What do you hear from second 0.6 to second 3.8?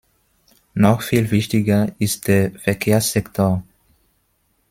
Noch viel wichtiger ist der Verkehrssektor.